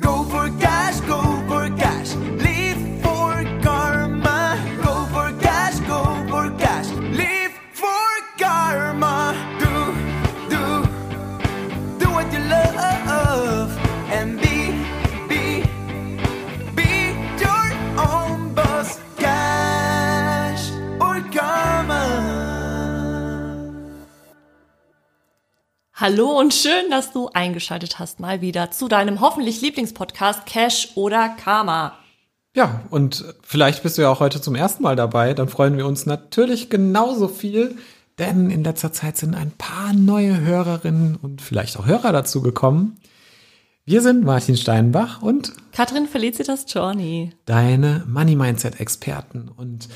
[0.00, 1.27] Go for cash, go
[26.00, 31.30] Hallo und schön, dass du eingeschaltet hast mal wieder zu deinem hoffentlich Lieblingspodcast Cash oder
[31.30, 31.98] Karma.
[32.54, 35.34] Ja, und vielleicht bist du ja auch heute zum ersten Mal dabei.
[35.34, 37.78] Dann freuen wir uns natürlich genauso viel,
[38.16, 43.00] denn in letzter Zeit sind ein paar neue Hörerinnen und vielleicht auch Hörer dazu gekommen.
[43.84, 47.32] Wir sind Martin Steinbach und Katrin Felicitas Journey.
[47.44, 49.48] deine Money Mindset Experten.
[49.48, 49.88] Und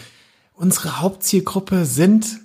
[0.52, 2.40] unsere Hauptzielgruppe sind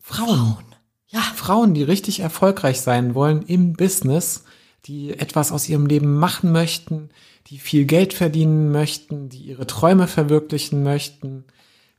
[0.00, 0.67] Frauen.
[1.10, 4.44] Ja, Frauen, die richtig erfolgreich sein wollen im Business,
[4.84, 7.08] die etwas aus ihrem Leben machen möchten,
[7.46, 11.44] die viel Geld verdienen möchten, die ihre Träume verwirklichen möchten,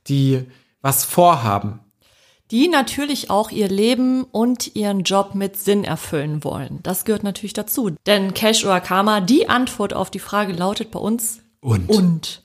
[0.06, 0.44] die
[0.80, 1.80] was vorhaben.
[2.52, 6.80] die natürlich auch ihr Leben und ihren Job mit Sinn erfüllen wollen.
[6.82, 7.90] Das gehört natürlich dazu.
[8.06, 12.42] Denn Cash oder Karma, die Antwort auf die Frage lautet bei uns Und, und.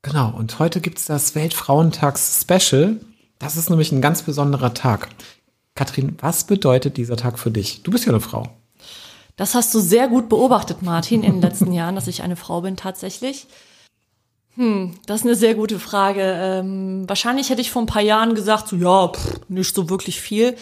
[0.00, 3.00] genau, und heute gibt's das Weltfrauentags-Special.
[3.38, 5.08] Das ist nämlich ein ganz besonderer Tag.
[5.80, 7.82] Katrin, was bedeutet dieser Tag für dich?
[7.82, 8.50] Du bist ja eine Frau.
[9.36, 12.60] Das hast du sehr gut beobachtet, Martin, in den letzten Jahren, dass ich eine Frau
[12.60, 13.46] bin tatsächlich.
[14.56, 16.20] Hm, das ist eine sehr gute Frage.
[16.20, 20.20] Ähm, wahrscheinlich hätte ich vor ein paar Jahren gesagt, so ja, pff, nicht so wirklich
[20.20, 20.54] viel.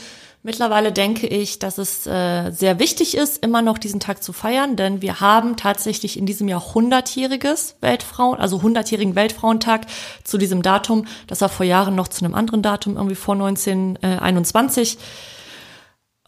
[0.44, 4.76] Mittlerweile denke ich, dass es äh, sehr wichtig ist, immer noch diesen Tag zu feiern,
[4.76, 9.86] denn wir haben tatsächlich in diesem Jahr hundertjähriges Weltfrauen, also hundertjährigen Weltfrauentag
[10.22, 11.06] zu diesem Datum.
[11.26, 14.98] Das war vor Jahren noch zu einem anderen Datum, irgendwie vor 1921.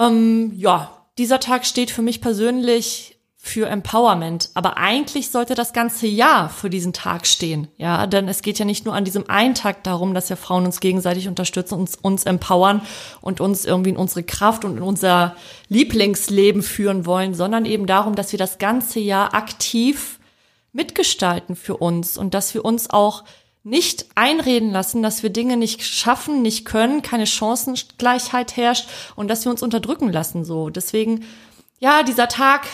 [0.00, 4.50] Ähm, ja, dieser Tag steht für mich persönlich für Empowerment.
[4.52, 7.68] Aber eigentlich sollte das ganze Jahr für diesen Tag stehen.
[7.78, 10.66] Ja, denn es geht ja nicht nur an diesem einen Tag darum, dass ja Frauen
[10.66, 12.82] uns gegenseitig unterstützen, uns, uns empowern
[13.22, 15.36] und uns irgendwie in unsere Kraft und in unser
[15.68, 20.20] Lieblingsleben führen wollen, sondern eben darum, dass wir das ganze Jahr aktiv
[20.72, 23.24] mitgestalten für uns und dass wir uns auch
[23.62, 29.44] nicht einreden lassen, dass wir Dinge nicht schaffen, nicht können, keine Chancengleichheit herrscht und dass
[29.44, 30.68] wir uns unterdrücken lassen so.
[30.68, 31.24] Deswegen
[31.78, 32.66] ja, dieser Tag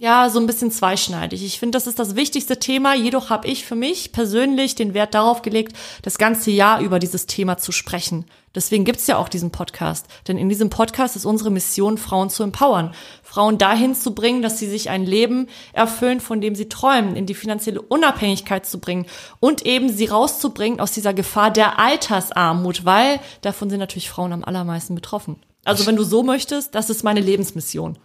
[0.00, 1.44] ja, so ein bisschen zweischneidig.
[1.44, 2.94] Ich finde, das ist das wichtigste Thema.
[2.94, 7.26] Jedoch habe ich für mich persönlich den Wert darauf gelegt, das ganze Jahr über dieses
[7.26, 8.24] Thema zu sprechen.
[8.54, 10.06] Deswegen gibt's ja auch diesen Podcast.
[10.26, 12.94] Denn in diesem Podcast ist unsere Mission, Frauen zu empowern.
[13.22, 17.26] Frauen dahin zu bringen, dass sie sich ein Leben erfüllen, von dem sie träumen, in
[17.26, 19.04] die finanzielle Unabhängigkeit zu bringen
[19.38, 24.44] und eben sie rauszubringen aus dieser Gefahr der Altersarmut, weil davon sind natürlich Frauen am
[24.44, 25.36] allermeisten betroffen.
[25.66, 27.98] Also wenn du so möchtest, das ist meine Lebensmission.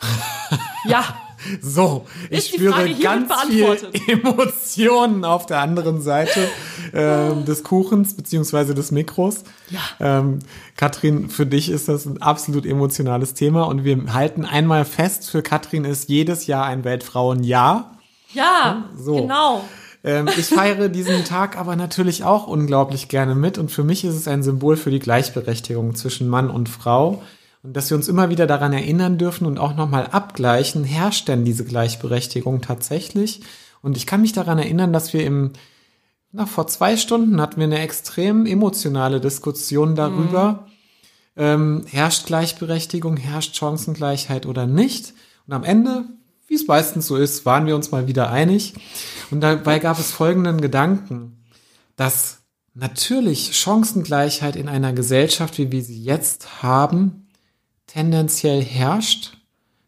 [0.88, 1.04] ja.
[1.60, 3.76] So, ich spüre Frage ganz viel?
[4.08, 6.48] Emotionen auf der anderen Seite
[6.92, 9.44] ähm, des Kuchens beziehungsweise des Mikros.
[9.70, 9.80] Ja.
[10.00, 10.40] Ähm,
[10.76, 15.42] Katrin, für dich ist das ein absolut emotionales Thema und wir halten einmal fest, für
[15.42, 17.98] Katrin ist jedes Jahr ein Weltfrauenjahr.
[18.32, 19.16] Ja, So.
[19.16, 19.64] genau.
[20.04, 24.14] Ähm, ich feiere diesen Tag aber natürlich auch unglaublich gerne mit und für mich ist
[24.14, 27.22] es ein Symbol für die Gleichberechtigung zwischen Mann und Frau
[27.62, 31.44] und dass wir uns immer wieder daran erinnern dürfen und auch nochmal abgleichen, herrscht denn
[31.44, 33.40] diese Gleichberechtigung tatsächlich?
[33.82, 35.52] Und ich kann mich daran erinnern, dass wir im,
[36.32, 40.66] na, vor zwei Stunden hatten wir eine extrem emotionale Diskussion darüber,
[41.36, 45.14] ähm, herrscht Gleichberechtigung, herrscht Chancengleichheit oder nicht?
[45.46, 46.04] Und am Ende,
[46.48, 48.74] wie es meistens so ist, waren wir uns mal wieder einig.
[49.30, 51.44] Und dabei gab es folgenden Gedanken,
[51.96, 52.42] dass
[52.74, 57.21] natürlich Chancengleichheit in einer Gesellschaft, wie wir sie jetzt haben,
[57.92, 59.36] tendenziell herrscht,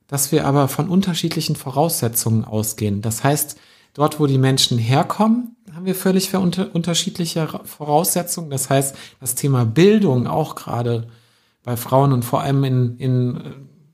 [0.07, 3.01] dass wir aber von unterschiedlichen Voraussetzungen ausgehen.
[3.01, 3.57] Das heißt,
[3.95, 8.51] dort, wo die Menschen herkommen, haben wir völlig unterschiedliche Voraussetzungen.
[8.51, 11.09] Das heißt, das Thema Bildung auch gerade
[11.63, 13.41] bei Frauen und vor allem in, in äh,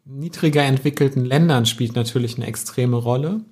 [0.04, 3.42] niedriger entwickelten Ländern spielt natürlich eine extreme Rolle.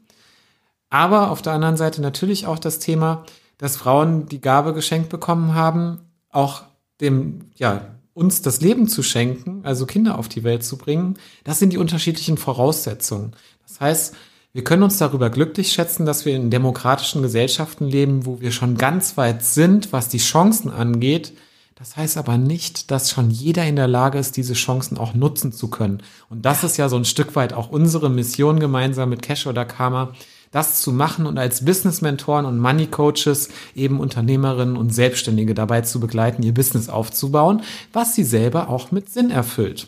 [0.90, 3.25] Aber auf der anderen Seite natürlich auch das Thema,
[3.58, 6.00] dass Frauen die Gabe geschenkt bekommen haben,
[6.31, 6.62] auch
[7.00, 11.15] dem, ja, uns das Leben zu schenken, also Kinder auf die Welt zu bringen.
[11.44, 13.32] Das sind die unterschiedlichen Voraussetzungen.
[13.67, 14.15] Das heißt,
[14.53, 18.76] wir können uns darüber glücklich schätzen, dass wir in demokratischen Gesellschaften leben, wo wir schon
[18.76, 21.32] ganz weit sind, was die Chancen angeht.
[21.76, 25.53] Das heißt aber nicht, dass schon jeder in der Lage ist, diese Chancen auch nutzen
[25.53, 26.03] zu können.
[26.29, 29.64] Und das ist ja so ein Stück weit auch unsere Mission gemeinsam mit Cash oder
[29.64, 30.12] Karma,
[30.50, 36.43] das zu machen und als Business-Mentoren und Money-Coaches eben Unternehmerinnen und Selbstständige dabei zu begleiten,
[36.43, 37.62] ihr Business aufzubauen,
[37.93, 39.87] was sie selber auch mit Sinn erfüllt.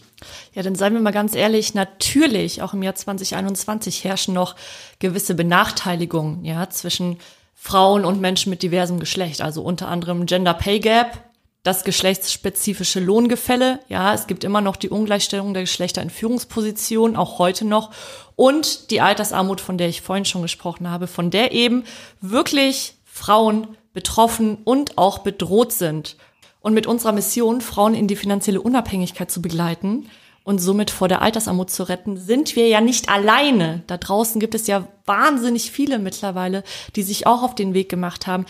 [0.55, 4.57] Ja, dann seien wir mal ganz ehrlich, natürlich, auch im Jahr 2021 herrschen noch
[4.99, 7.17] gewisse Benachteiligungen, ja, zwischen
[7.55, 11.30] Frauen und Menschen mit diversem Geschlecht, also unter anderem Gender Pay Gap,
[11.62, 17.39] das geschlechtsspezifische Lohngefälle, ja, es gibt immer noch die Ungleichstellung der Geschlechter in Führungspositionen, auch
[17.39, 17.91] heute noch,
[18.35, 21.85] und die Altersarmut, von der ich vorhin schon gesprochen habe, von der eben
[22.23, 26.17] wirklich Frauen betroffen und auch bedroht sind.
[26.61, 30.09] Und mit unserer Mission, Frauen in die finanzielle Unabhängigkeit zu begleiten
[30.45, 33.83] und somit vor der Altersarmut zu retten, sind wir ja nicht alleine.
[33.87, 36.65] Da draußen gibt es ja wahnsinnig viele mittlerweile,
[36.97, 38.47] die sich auch auf den Weg gemacht haben.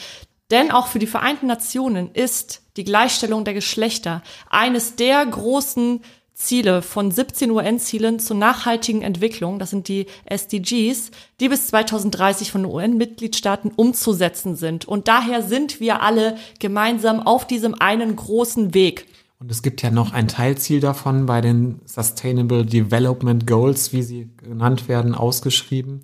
[0.50, 6.00] Denn auch für die Vereinten Nationen ist die Gleichstellung der Geschlechter eines der großen
[6.40, 12.64] Ziele von 17 UN-Zielen zur nachhaltigen Entwicklung, das sind die SDGs, die bis 2030 von
[12.64, 14.86] UN-Mitgliedstaaten umzusetzen sind.
[14.86, 19.06] Und daher sind wir alle gemeinsam auf diesem einen großen Weg.
[19.38, 24.30] Und es gibt ja noch ein Teilziel davon bei den Sustainable Development Goals, wie sie
[24.38, 26.02] genannt werden, ausgeschrieben.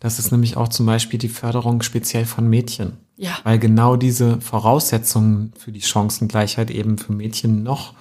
[0.00, 2.98] Das ist nämlich auch zum Beispiel die Förderung speziell von Mädchen.
[3.16, 3.38] Ja.
[3.44, 7.94] Weil genau diese Voraussetzungen für die Chancengleichheit eben für Mädchen noch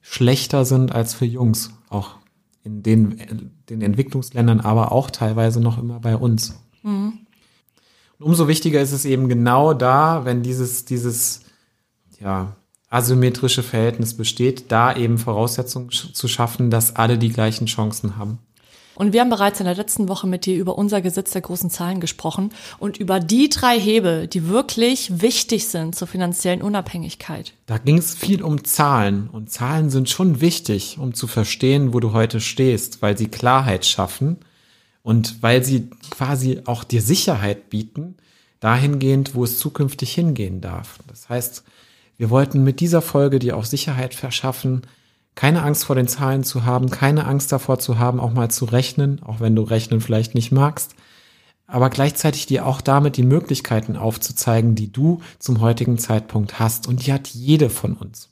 [0.00, 1.70] schlechter sind als für Jungs.
[1.88, 2.16] Auch
[2.62, 6.54] in den, den Entwicklungsländern, aber auch teilweise noch immer bei uns.
[6.82, 7.20] Mhm.
[8.18, 11.42] Und umso wichtiger ist es eben genau da, wenn dieses, dieses,
[12.20, 12.56] ja,
[12.94, 18.38] asymmetrische Verhältnis besteht, da eben Voraussetzungen zu schaffen, dass alle die gleichen Chancen haben.
[18.94, 21.70] Und wir haben bereits in der letzten Woche mit dir über unser Gesetz der großen
[21.70, 27.52] Zahlen gesprochen und über die drei Hebel, die wirklich wichtig sind zur finanziellen Unabhängigkeit.
[27.66, 32.00] Da ging es viel um Zahlen und Zahlen sind schon wichtig, um zu verstehen, wo
[32.00, 34.38] du heute stehst, weil sie Klarheit schaffen
[35.02, 38.16] und weil sie quasi auch dir Sicherheit bieten,
[38.60, 40.98] dahingehend, wo es zukünftig hingehen darf.
[41.08, 41.64] Das heißt,
[42.16, 44.82] wir wollten mit dieser Folge dir auch Sicherheit verschaffen,
[45.34, 48.64] keine Angst vor den Zahlen zu haben, keine Angst davor zu haben, auch mal zu
[48.64, 50.94] rechnen, auch wenn du rechnen vielleicht nicht magst,
[51.66, 56.86] aber gleichzeitig dir auch damit die Möglichkeiten aufzuzeigen, die du zum heutigen Zeitpunkt hast.
[56.86, 58.28] Und die hat jede von uns.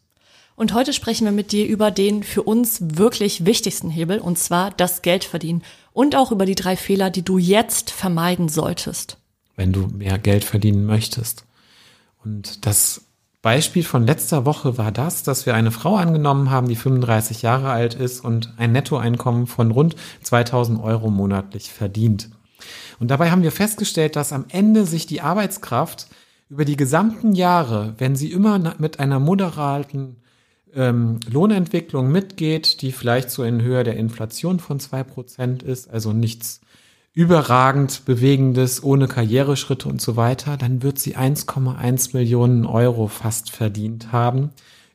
[0.54, 4.70] Und heute sprechen wir mit dir über den für uns wirklich wichtigsten Hebel, und zwar
[4.70, 5.62] das Geld verdienen.
[5.94, 9.16] Und auch über die drei Fehler, die du jetzt vermeiden solltest.
[9.56, 11.44] Wenn du mehr Geld verdienen möchtest.
[12.22, 13.02] Und das
[13.42, 17.70] Beispiel von letzter Woche war das, dass wir eine Frau angenommen haben, die 35 Jahre
[17.70, 22.30] alt ist und ein Nettoeinkommen von rund 2000 Euro monatlich verdient.
[23.00, 26.06] Und dabei haben wir festgestellt, dass am Ende sich die Arbeitskraft
[26.48, 30.16] über die gesamten Jahre, wenn sie immer mit einer moderaten
[30.72, 36.12] ähm, Lohnentwicklung mitgeht, die vielleicht so in Höhe der Inflation von zwei Prozent ist, also
[36.12, 36.60] nichts
[37.14, 44.12] überragend bewegendes, ohne Karriereschritte und so weiter, dann wird sie 1,1 Millionen Euro fast verdient
[44.12, 44.50] haben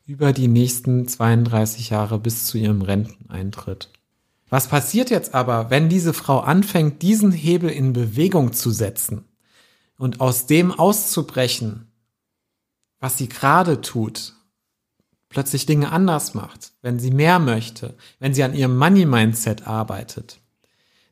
[0.05, 3.89] über die nächsten 32 Jahre bis zu ihrem Renteneintritt.
[4.49, 9.25] Was passiert jetzt aber, wenn diese Frau anfängt, diesen Hebel in Bewegung zu setzen
[9.97, 11.91] und aus dem auszubrechen,
[12.99, 14.33] was sie gerade tut,
[15.29, 20.39] plötzlich Dinge anders macht, wenn sie mehr möchte, wenn sie an ihrem Money-Mindset arbeitet?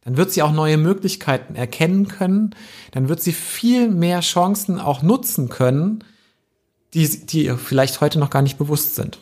[0.05, 2.55] Dann wird sie auch neue Möglichkeiten erkennen können,
[2.91, 6.03] dann wird sie viel mehr Chancen auch nutzen können,
[6.93, 9.19] die, die ihr vielleicht heute noch gar nicht bewusst sind.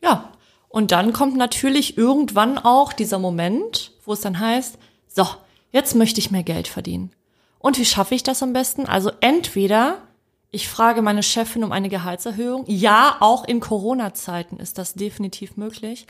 [0.00, 0.32] Ja,
[0.68, 4.78] und dann kommt natürlich irgendwann auch dieser Moment, wo es dann heißt,
[5.08, 5.26] so,
[5.72, 7.10] jetzt möchte ich mehr Geld verdienen.
[7.58, 8.86] Und wie schaffe ich das am besten?
[8.86, 9.98] Also entweder
[10.52, 12.64] ich frage meine Chefin um eine Gehaltserhöhung.
[12.68, 16.06] Ja, auch in Corona-Zeiten ist das definitiv möglich.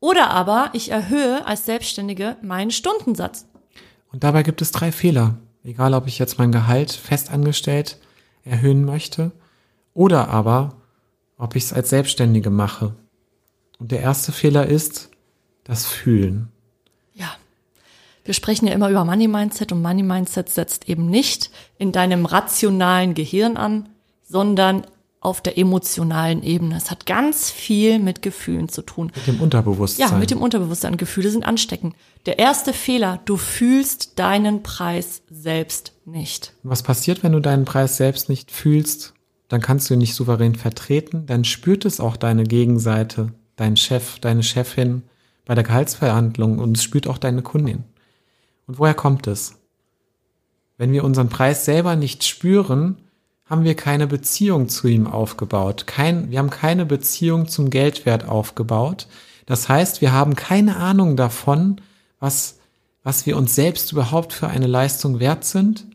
[0.00, 3.46] Oder aber ich erhöhe als Selbstständige meinen Stundensatz.
[4.12, 5.36] Und dabei gibt es drei Fehler.
[5.64, 7.98] Egal, ob ich jetzt mein Gehalt festangestellt
[8.44, 9.32] erhöhen möchte
[9.92, 10.76] oder aber,
[11.36, 12.94] ob ich es als Selbstständige mache.
[13.78, 15.10] Und der erste Fehler ist
[15.64, 16.48] das Fühlen.
[17.14, 17.30] Ja.
[18.24, 22.26] Wir sprechen ja immer über Money Mindset und Money Mindset setzt eben nicht in deinem
[22.26, 23.88] rationalen Gehirn an,
[24.22, 24.86] sondern
[25.20, 26.76] auf der emotionalen Ebene.
[26.76, 29.10] Es hat ganz viel mit Gefühlen zu tun.
[29.14, 30.08] Mit dem Unterbewusstsein.
[30.08, 30.96] Ja, mit dem Unterbewusstsein.
[30.96, 31.94] Gefühle sind ansteckend.
[32.26, 36.52] Der erste Fehler, du fühlst deinen Preis selbst nicht.
[36.62, 39.14] Was passiert, wenn du deinen Preis selbst nicht fühlst?
[39.48, 41.26] Dann kannst du ihn nicht souverän vertreten.
[41.26, 45.02] Dann spürt es auch deine Gegenseite, dein Chef, deine Chefin
[45.46, 47.84] bei der Gehaltsverhandlung und es spürt auch deine Kundin.
[48.66, 49.54] Und woher kommt es?
[50.76, 52.98] Wenn wir unseren Preis selber nicht spüren,
[53.48, 55.86] haben wir keine Beziehung zu ihm aufgebaut.
[55.86, 59.06] Kein, wir haben keine Beziehung zum Geldwert aufgebaut.
[59.46, 61.80] Das heißt, wir haben keine Ahnung davon,
[62.20, 62.58] was,
[63.02, 65.86] was wir uns selbst überhaupt für eine Leistung wert sind.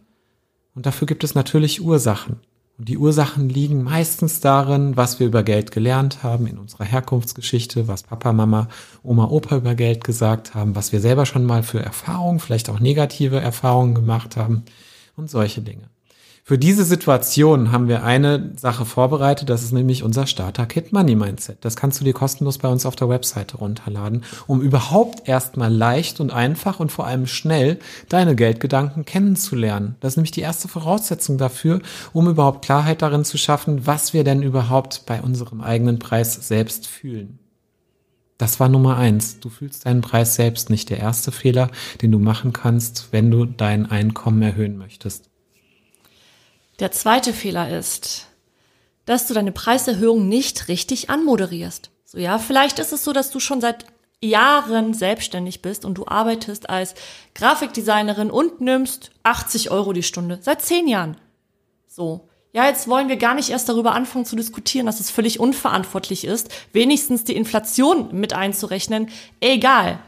[0.74, 2.40] Und dafür gibt es natürlich Ursachen.
[2.80, 7.88] Und die Ursachen liegen meistens darin, was wir über Geld gelernt haben in unserer Herkunftsgeschichte,
[7.88, 8.68] was Papa, Mama,
[9.04, 12.80] Oma, Opa über Geld gesagt haben, was wir selber schon mal für Erfahrungen, vielleicht auch
[12.80, 14.64] negative Erfahrungen gemacht haben
[15.16, 15.84] und solche Dinge.
[16.46, 21.64] Für diese Situation haben wir eine Sache vorbereitet, das ist nämlich unser Starter-Kit Money Mindset.
[21.64, 26.20] Das kannst du dir kostenlos bei uns auf der Webseite runterladen, um überhaupt erstmal leicht
[26.20, 29.96] und einfach und vor allem schnell deine Geldgedanken kennenzulernen.
[30.02, 31.80] Das ist nämlich die erste Voraussetzung dafür,
[32.12, 36.88] um überhaupt Klarheit darin zu schaffen, was wir denn überhaupt bei unserem eigenen Preis selbst
[36.88, 37.40] fühlen.
[38.38, 39.40] Das war Nummer eins.
[39.40, 40.90] Du fühlst deinen Preis selbst nicht.
[40.90, 41.70] Der erste Fehler,
[42.02, 45.30] den du machen kannst, wenn du dein Einkommen erhöhen möchtest.
[46.84, 48.28] Der zweite Fehler ist,
[49.06, 51.92] dass du deine Preiserhöhung nicht richtig anmoderierst.
[52.04, 53.86] So ja, vielleicht ist es so, dass du schon seit
[54.22, 56.94] Jahren selbstständig bist und du arbeitest als
[57.36, 60.40] Grafikdesignerin und nimmst 80 Euro die Stunde.
[60.42, 61.16] Seit zehn Jahren.
[61.88, 62.28] So.
[62.52, 66.26] Ja, jetzt wollen wir gar nicht erst darüber anfangen zu diskutieren, dass es völlig unverantwortlich
[66.26, 69.08] ist, wenigstens die Inflation mit einzurechnen.
[69.40, 70.00] Egal.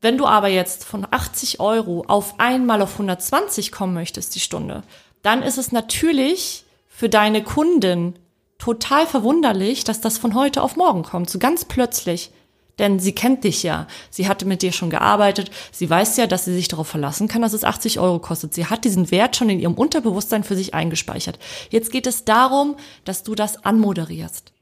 [0.00, 4.82] Wenn du aber jetzt von 80 Euro auf einmal auf 120 kommen möchtest die Stunde,
[5.22, 8.14] dann ist es natürlich für deine Kunden
[8.58, 12.30] total verwunderlich, dass das von heute auf morgen kommt, so ganz plötzlich.
[12.78, 13.86] Denn sie kennt dich ja.
[14.10, 15.50] Sie hatte mit dir schon gearbeitet.
[15.72, 18.52] Sie weiß ja, dass sie sich darauf verlassen kann, dass es 80 Euro kostet.
[18.52, 21.38] Sie hat diesen Wert schon in ihrem Unterbewusstsein für sich eingespeichert.
[21.70, 24.52] Jetzt geht es darum, dass du das anmoderierst.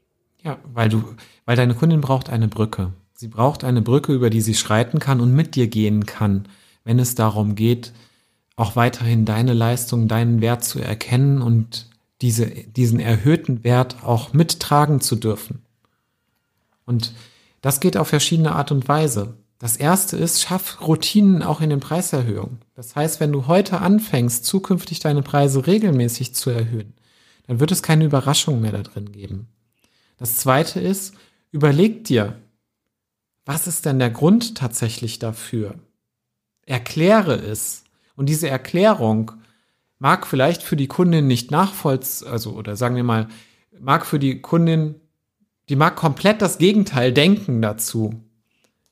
[0.43, 1.03] Ja, weil du,
[1.45, 2.93] weil deine Kundin braucht eine Brücke.
[3.13, 6.47] Sie braucht eine Brücke, über die sie schreiten kann und mit dir gehen kann,
[6.85, 7.91] wenn es darum geht,
[8.55, 11.89] auch weiterhin deine Leistung, deinen Wert zu erkennen und
[12.21, 15.61] diese, diesen erhöhten Wert auch mittragen zu dürfen.
[16.85, 17.13] Und
[17.61, 19.35] das geht auf verschiedene Art und Weise.
[19.57, 22.59] Das erste ist, schaff Routinen auch in den Preiserhöhungen.
[22.75, 26.93] Das heißt, wenn du heute anfängst, zukünftig deine Preise regelmäßig zu erhöhen,
[27.47, 29.47] dann wird es keine Überraschung mehr da drin geben.
[30.17, 31.15] Das zweite ist,
[31.51, 32.39] überleg dir,
[33.45, 35.75] was ist denn der Grund tatsächlich dafür?
[36.65, 37.84] Erkläre es.
[38.15, 39.31] Und diese Erklärung
[39.99, 43.27] mag vielleicht für die Kundin nicht nachvollziehen, also, oder sagen wir mal,
[43.79, 44.95] mag für die Kundin,
[45.69, 48.21] die mag komplett das Gegenteil denken dazu.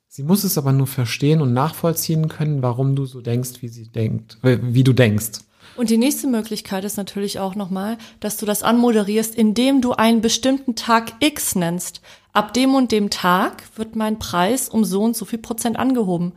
[0.07, 3.89] Sie muss es aber nur verstehen und nachvollziehen können, warum du so denkst, wie sie
[3.89, 5.39] denkt, äh, wie du denkst.
[5.75, 10.21] Und die nächste Möglichkeit ist natürlich auch nochmal, dass du das anmoderierst, indem du einen
[10.21, 12.01] bestimmten Tag X nennst.
[12.31, 16.33] Ab dem und dem Tag wird mein Preis um so und so viel Prozent angehoben.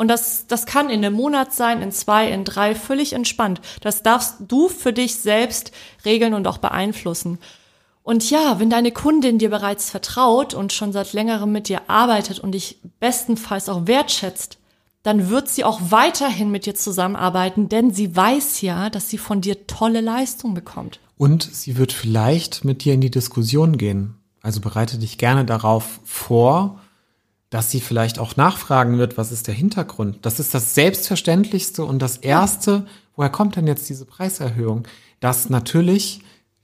[0.00, 3.60] Und das, das kann in einem Monat sein, in zwei, in drei, völlig entspannt.
[3.82, 5.72] Das darfst du für dich selbst
[6.06, 7.38] regeln und auch beeinflussen.
[8.02, 12.38] Und ja, wenn deine Kundin dir bereits vertraut und schon seit längerem mit dir arbeitet
[12.38, 14.56] und dich bestenfalls auch wertschätzt,
[15.02, 19.42] dann wird sie auch weiterhin mit dir zusammenarbeiten, denn sie weiß ja, dass sie von
[19.42, 20.98] dir tolle Leistung bekommt.
[21.18, 24.14] Und sie wird vielleicht mit dir in die Diskussion gehen.
[24.40, 26.80] Also bereite dich gerne darauf vor,
[27.50, 30.18] dass sie vielleicht auch nachfragen wird, was ist der Hintergrund.
[30.22, 34.86] Das ist das Selbstverständlichste und das Erste, woher kommt denn jetzt diese Preiserhöhung?
[35.18, 36.20] Dass natürlich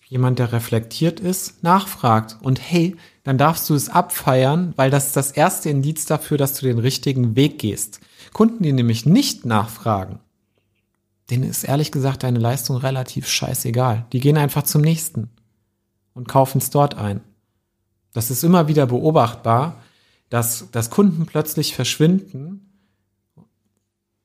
[0.08, 2.36] jemand, der reflektiert ist, nachfragt.
[2.40, 6.54] Und hey, dann darfst du es abfeiern, weil das ist das erste Indiz dafür, dass
[6.54, 7.98] du den richtigen Weg gehst.
[8.32, 10.20] Kunden, die nämlich nicht nachfragen,
[11.30, 14.06] denen ist ehrlich gesagt deine Leistung relativ scheißegal.
[14.12, 15.30] Die gehen einfach zum nächsten
[16.14, 17.20] und kaufen es dort ein.
[18.12, 19.82] Das ist immer wieder beobachtbar
[20.36, 22.60] dass, dass Kunden plötzlich verschwinden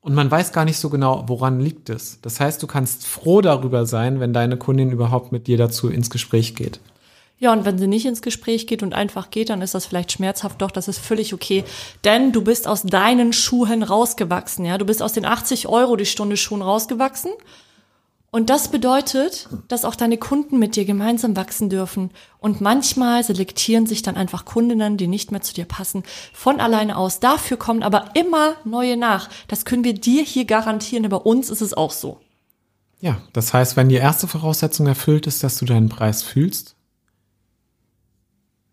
[0.02, 2.20] und man weiß gar nicht so genau, woran liegt es.
[2.20, 6.10] Das heißt, du kannst froh darüber sein, wenn deine Kundin überhaupt mit dir dazu ins
[6.10, 6.80] Gespräch geht.
[7.38, 10.12] Ja, und wenn sie nicht ins Gespräch geht und einfach geht, dann ist das vielleicht
[10.12, 11.64] schmerzhaft, doch das ist völlig okay.
[12.04, 14.76] Denn du bist aus deinen Schuhen rausgewachsen, ja.
[14.76, 17.32] Du bist aus den 80 Euro die Stunde Schuhen rausgewachsen
[18.34, 22.10] und das bedeutet, dass auch deine Kunden mit dir gemeinsam wachsen dürfen.
[22.38, 26.96] Und manchmal selektieren sich dann einfach Kundinnen, die nicht mehr zu dir passen, von alleine
[26.96, 27.20] aus.
[27.20, 29.28] Dafür kommen aber immer neue nach.
[29.48, 31.06] Das können wir dir hier garantieren.
[31.10, 32.20] Bei uns ist es auch so.
[33.00, 36.74] Ja, das heißt, wenn die erste Voraussetzung erfüllt ist, dass du deinen Preis fühlst,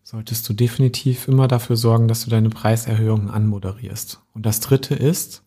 [0.02, 4.20] solltest du definitiv immer dafür sorgen, dass du deine Preiserhöhungen anmoderierst.
[4.32, 5.42] Und das dritte ist,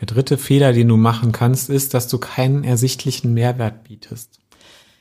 [0.00, 4.40] der dritte Fehler, den du machen kannst, ist, dass du keinen ersichtlichen Mehrwert bietest.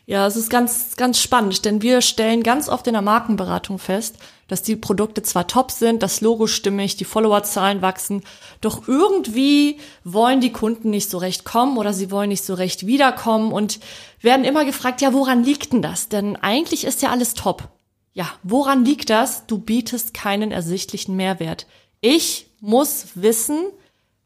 [0.05, 4.17] Ja, es ist ganz, ganz spannend, denn wir stellen ganz oft in der Markenberatung fest,
[4.49, 8.21] dass die Produkte zwar top sind, das Logo stimmig, die Followerzahlen wachsen,
[8.59, 12.85] doch irgendwie wollen die Kunden nicht so recht kommen oder sie wollen nicht so recht
[12.85, 13.79] wiederkommen und
[14.19, 16.09] werden immer gefragt, ja, woran liegt denn das?
[16.09, 17.69] Denn eigentlich ist ja alles top.
[18.11, 19.47] Ja, woran liegt das?
[19.47, 21.65] Du bietest keinen ersichtlichen Mehrwert.
[22.01, 23.57] Ich muss wissen,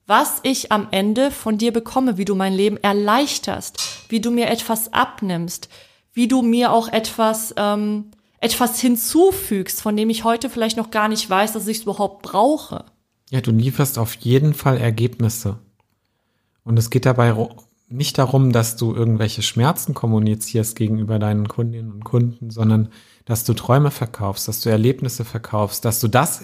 [0.07, 4.47] was ich am Ende von dir bekomme, wie du mein Leben erleichterst, wie du mir
[4.47, 5.67] etwas abnimmst,
[6.13, 8.05] wie du mir auch etwas, ähm,
[8.39, 12.23] etwas hinzufügst, von dem ich heute vielleicht noch gar nicht weiß, dass ich es überhaupt
[12.23, 12.85] brauche.
[13.29, 15.59] Ja, du lieferst auf jeden Fall Ergebnisse.
[16.63, 17.35] Und es geht dabei
[17.89, 22.89] nicht darum, dass du irgendwelche Schmerzen kommunizierst gegenüber deinen Kundinnen und Kunden, sondern
[23.25, 26.41] dass du Träume verkaufst, dass du Erlebnisse verkaufst, dass du das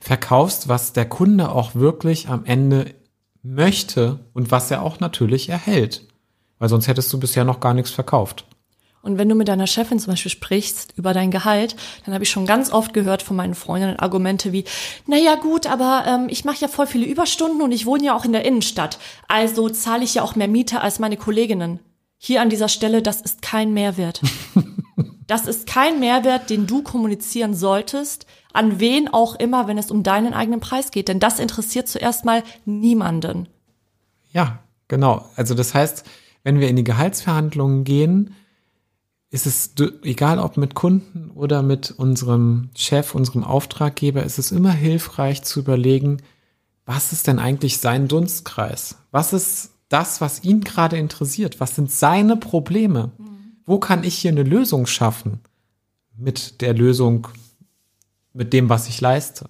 [0.00, 2.94] verkaufst, was der Kunde auch wirklich am Ende
[3.54, 6.06] möchte und was er auch natürlich erhält.
[6.58, 8.44] Weil sonst hättest du bisher noch gar nichts verkauft.
[9.00, 12.30] Und wenn du mit deiner Chefin zum Beispiel sprichst über dein Gehalt, dann habe ich
[12.30, 14.64] schon ganz oft gehört von meinen Freundinnen Argumente wie,
[15.06, 18.24] naja gut, aber ähm, ich mache ja voll viele Überstunden und ich wohne ja auch
[18.24, 18.98] in der Innenstadt.
[19.28, 21.78] Also zahle ich ja auch mehr Miete als meine Kolleginnen.
[22.16, 24.20] Hier an dieser Stelle, das ist kein Mehrwert.
[25.28, 30.02] Das ist kein Mehrwert, den du kommunizieren solltest, an wen auch immer, wenn es um
[30.02, 31.08] deinen eigenen Preis geht.
[31.08, 33.48] Denn das interessiert zuerst mal niemanden.
[34.32, 35.28] Ja, genau.
[35.36, 36.04] Also das heißt,
[36.42, 38.34] wenn wir in die Gehaltsverhandlungen gehen,
[39.30, 44.72] ist es egal ob mit Kunden oder mit unserem Chef, unserem Auftraggeber, ist es immer
[44.72, 46.22] hilfreich zu überlegen,
[46.86, 48.96] was ist denn eigentlich sein Dunstkreis?
[49.10, 51.60] Was ist das, was ihn gerade interessiert?
[51.60, 53.12] Was sind seine Probleme?
[53.18, 53.26] Mhm.
[53.66, 55.40] Wo kann ich hier eine Lösung schaffen
[56.16, 57.28] mit der Lösung,
[58.32, 59.48] mit dem, was ich leiste?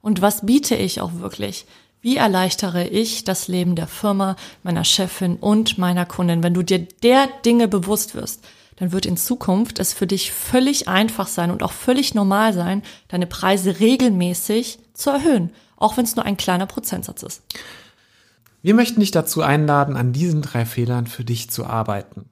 [0.00, 1.66] Und was biete ich auch wirklich?
[2.00, 6.42] Wie erleichtere ich das Leben der Firma, meiner Chefin und meiner Kundin?
[6.42, 8.44] Wenn du dir der Dinge bewusst wirst,
[8.76, 12.82] dann wird in Zukunft es für dich völlig einfach sein und auch völlig normal sein,
[13.08, 17.42] deine Preise regelmäßig zu erhöhen, auch wenn es nur ein kleiner Prozentsatz ist.
[18.62, 22.30] Wir möchten dich dazu einladen, an diesen drei Fehlern für dich zu arbeiten.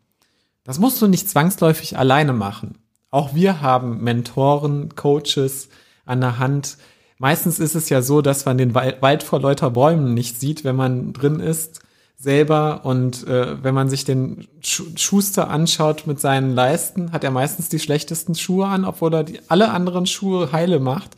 [0.62, 2.78] Das musst du nicht zwangsläufig alleine machen.
[3.10, 5.68] Auch wir haben Mentoren, Coaches
[6.04, 6.76] an der Hand.
[7.18, 10.76] Meistens ist es ja so, dass man den Wald vor lauter Bäumen nicht sieht, wenn
[10.76, 11.80] man drin ist
[12.18, 12.84] selber.
[12.84, 17.78] Und äh, wenn man sich den Schuster anschaut mit seinen Leisten, hat er meistens die
[17.78, 21.16] schlechtesten Schuhe an, obwohl er die, alle anderen Schuhe heile macht.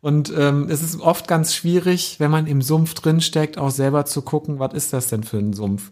[0.00, 4.22] Und ähm, es ist oft ganz schwierig, wenn man im Sumpf drinsteckt, auch selber zu
[4.22, 5.90] gucken, was ist das denn für ein Sumpf.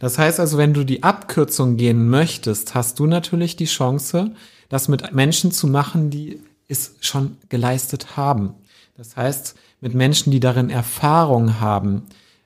[0.00, 4.32] Das heißt also, wenn du die Abkürzung gehen möchtest, hast du natürlich die Chance,
[4.68, 8.54] das mit Menschen zu machen, die es schon geleistet haben.
[8.96, 12.02] Das heißt, mit Menschen, die darin Erfahrung haben,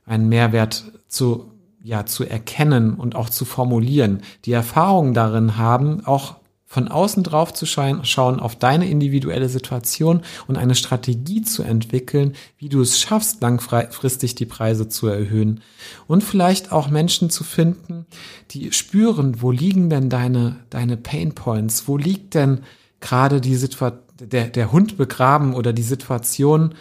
[0.06, 1.52] einen Mehrwert zu,
[1.82, 6.36] ja, zu erkennen und auch zu formulieren, die Erfahrung darin haben, auch
[6.70, 12.68] von außen drauf zu schauen auf deine individuelle Situation und eine Strategie zu entwickeln, wie
[12.68, 15.62] du es schaffst, langfristig die Preise zu erhöhen.
[16.06, 18.04] Und vielleicht auch Menschen zu finden,
[18.50, 21.88] die spüren, wo liegen denn deine, deine Pain Points?
[21.88, 22.60] Wo liegt denn
[23.00, 26.74] gerade die Situation, der, der Hund begraben oder die Situation,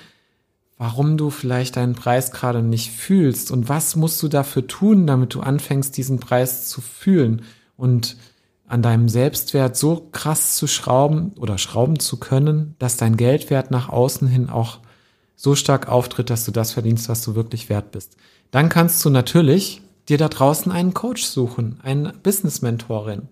[0.78, 5.34] warum du vielleicht deinen Preis gerade nicht fühlst und was musst du dafür tun, damit
[5.34, 7.44] du anfängst, diesen Preis zu fühlen
[7.78, 8.18] und
[8.68, 13.90] an deinem Selbstwert so krass zu schrauben oder schrauben zu können, dass dein Geldwert nach
[13.90, 14.80] außen hin auch
[15.36, 18.18] so stark auftritt, dass du das verdienst, was du wirklich wert bist.
[18.52, 23.30] Dann kannst du natürlich dir da draußen einen Coach suchen, eine Business-Mentorin.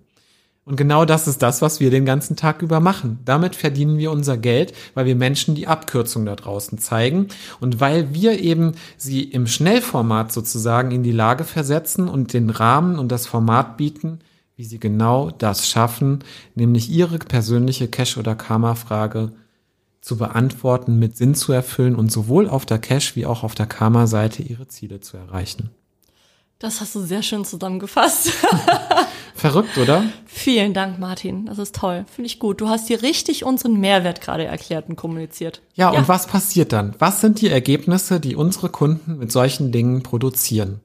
[0.65, 3.19] Und genau das ist das, was wir den ganzen Tag über machen.
[3.23, 7.27] Damit verdienen wir unser Geld, weil wir Menschen die Abkürzung da draußen zeigen
[7.59, 12.97] und weil wir eben sie im Schnellformat sozusagen in die Lage versetzen und den Rahmen
[12.97, 14.19] und das Format bieten,
[14.55, 16.23] wie sie genau das schaffen,
[16.55, 19.33] nämlich ihre persönliche Cash- oder Karma-Frage
[20.01, 23.65] zu beantworten, mit Sinn zu erfüllen und sowohl auf der Cash- wie auch auf der
[23.65, 25.71] Karma-Seite ihre Ziele zu erreichen.
[26.59, 28.31] Das hast du sehr schön zusammengefasst.
[29.35, 30.03] Verrückt, oder?
[30.25, 31.47] Vielen Dank, Martin.
[31.47, 32.05] Das ist toll.
[32.09, 32.61] Finde ich gut.
[32.61, 35.61] Du hast hier richtig unseren Mehrwert gerade erklärt und kommuniziert.
[35.73, 36.95] Ja, ja, und was passiert dann?
[36.99, 40.79] Was sind die Ergebnisse, die unsere Kunden mit solchen Dingen produzieren?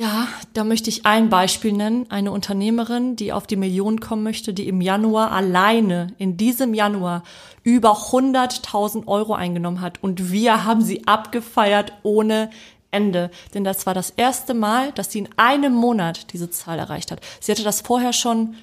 [0.00, 2.06] Ja, da möchte ich ein Beispiel nennen.
[2.10, 7.22] Eine Unternehmerin, die auf die Millionen kommen möchte, die im Januar alleine, in diesem Januar,
[7.64, 10.02] über 100.000 Euro eingenommen hat.
[10.02, 12.48] Und wir haben sie abgefeiert ohne
[12.90, 13.30] Ende.
[13.52, 17.20] Denn das war das erste Mal, dass sie in einem Monat diese Zahl erreicht hat.
[17.38, 18.54] Sie hatte das vorher schon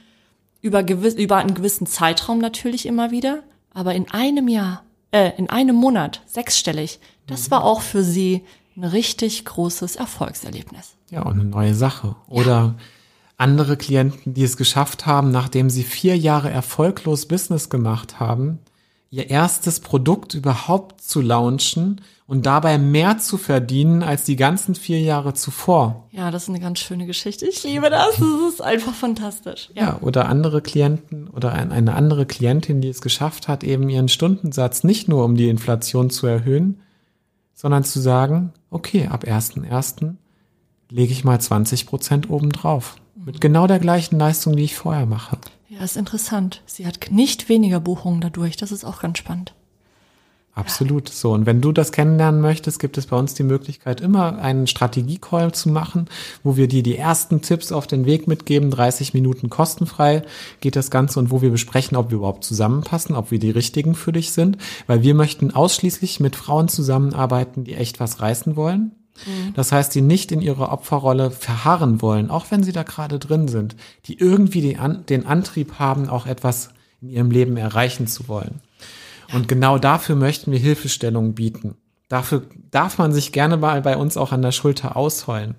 [0.61, 3.43] über, gewiss, über einen gewissen Zeitraum natürlich immer wieder.
[3.75, 8.43] Aber in einem Jahr, äh, in einem Monat, sechsstellig, das war auch für sie
[8.77, 10.95] ein richtig großes Erfolgserlebnis.
[11.09, 12.15] Ja, und eine neue Sache.
[12.27, 12.75] Oder ja.
[13.37, 18.59] andere Klienten, die es geschafft haben, nachdem sie vier Jahre erfolglos Business gemacht haben,
[19.09, 24.99] ihr erstes Produkt überhaupt zu launchen und dabei mehr zu verdienen als die ganzen vier
[24.99, 26.07] Jahre zuvor.
[26.11, 27.47] Ja, das ist eine ganz schöne Geschichte.
[27.47, 28.17] Ich liebe das.
[28.17, 29.69] Das ist einfach fantastisch.
[29.73, 34.09] Ja, ja oder andere Klienten oder eine andere Klientin, die es geschafft hat, eben ihren
[34.09, 36.81] Stundensatz nicht nur um die Inflation zu erhöhen,
[37.57, 40.13] sondern zu sagen, okay, ab 1.1
[40.89, 42.97] lege ich mal 20 Prozent obendrauf.
[43.15, 45.39] Mit genau der gleichen Leistung, die ich vorher mache.
[45.67, 46.61] Ja, ist interessant.
[46.67, 48.57] Sie hat nicht weniger Buchungen dadurch.
[48.57, 49.55] Das ist auch ganz spannend.
[50.57, 51.07] Absolut.
[51.07, 51.33] So.
[51.33, 55.51] Und wenn du das kennenlernen möchtest, gibt es bei uns die Möglichkeit, immer einen Strategie-Call
[55.51, 56.07] zu machen,
[56.43, 58.71] wo wir dir die ersten Tipps auf den Weg mitgeben.
[58.71, 60.23] 30 Minuten kostenfrei
[60.59, 63.93] geht das Ganze und wo wir besprechen, ob wir überhaupt zusammenpassen, ob wir die richtigen
[63.93, 64.57] für dich sind.
[64.87, 68.93] Weil wir möchten ausschließlich mit Frauen zusammenarbeiten, die echt was reißen wollen.
[69.55, 73.47] Das heißt, die nicht in ihrer Opferrolle verharren wollen, auch wenn sie da gerade drin
[73.47, 74.75] sind, die irgendwie
[75.07, 76.69] den Antrieb haben, auch etwas
[77.01, 78.61] in ihrem Leben erreichen zu wollen.
[79.33, 81.75] Und genau dafür möchten wir Hilfestellungen bieten.
[82.09, 85.55] Dafür darf man sich gerne mal bei uns auch an der Schulter ausheulen.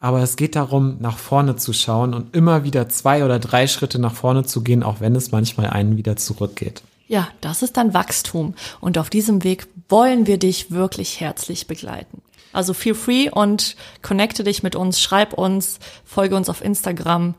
[0.00, 3.98] Aber es geht darum, nach vorne zu schauen und immer wieder zwei oder drei Schritte
[3.98, 6.82] nach vorne zu gehen, auch wenn es manchmal einen wieder zurückgeht.
[7.08, 8.54] Ja, das ist dann Wachstum.
[8.80, 12.22] Und auf diesem Weg wollen wir dich wirklich herzlich begleiten.
[12.52, 17.34] Also feel free und connecte dich mit uns, schreib uns, folge uns auf Instagram.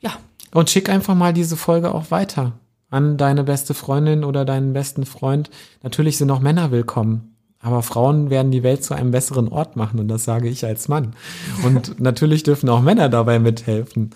[0.00, 0.18] Ja,
[0.52, 2.52] Und schick einfach mal diese Folge auch weiter
[2.90, 5.50] an deine beste Freundin oder deinen besten Freund.
[5.82, 7.36] Natürlich sind auch Männer willkommen.
[7.58, 10.88] Aber Frauen werden die Welt zu einem besseren Ort machen und das sage ich als
[10.88, 11.14] Mann.
[11.64, 14.10] Und natürlich dürfen auch Männer dabei mithelfen.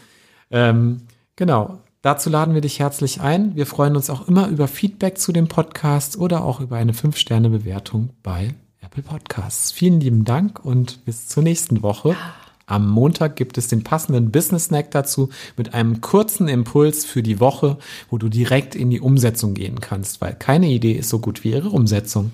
[0.51, 0.99] Ähm,
[1.37, 1.79] genau.
[2.03, 3.57] Dazu laden wir dich herzlich ein.
[3.57, 8.11] Wir freuen uns auch immer über Feedback zu dem Podcast oder auch über eine 5-Sterne-Bewertung
[8.23, 9.71] bei Apple Podcasts.
[9.71, 12.17] Vielen lieben Dank und bis zur nächsten Woche.
[12.71, 17.41] Am Montag gibt es den passenden Business Snack dazu mit einem kurzen Impuls für die
[17.41, 17.79] Woche,
[18.11, 21.51] wo du direkt in die Umsetzung gehen kannst, weil keine Idee ist so gut wie
[21.51, 22.31] ihre Umsetzung.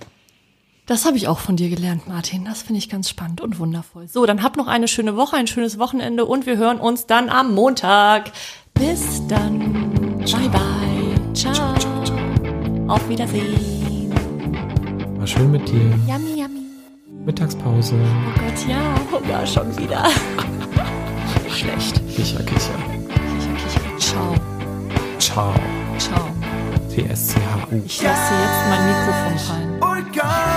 [0.85, 2.45] das habe ich auch von dir gelernt, Martin.
[2.45, 4.09] Das finde ich ganz spannend und wundervoll.
[4.09, 7.31] So, dann habt noch eine schöne Woche, ein schönes Wochenende und wir hören uns dann
[7.31, 8.31] am Montag.
[8.75, 9.91] Bis dann.
[10.19, 11.35] Bye bye.
[11.35, 11.75] Ciao.
[12.89, 14.13] Auf Wiedersehen.
[15.17, 15.99] War schön mit dir.
[16.07, 16.36] Yummy.
[17.27, 17.95] Mittagspause.
[17.95, 18.79] Oh Gott, ja.
[19.11, 20.05] Hunger schon wieder.
[21.51, 22.01] Schlecht.
[22.09, 22.79] Kicher, kicher.
[22.79, 23.99] Kicher, kicher.
[23.99, 24.35] Ciao.
[25.19, 25.55] Ciao.
[25.99, 26.29] Ciao.
[26.95, 27.83] T-S-C-H-U.
[27.85, 29.83] Ich lasse jetzt mein Mikrofon fallen.
[29.83, 30.56] Orgasm.